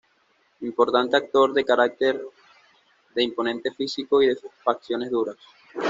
[0.61, 2.19] Importante actor de carácter,
[3.13, 5.37] de imponente físico y de facciones duras.